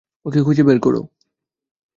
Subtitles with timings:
[0.25, 1.01] ওকে খুঁজে বের করো।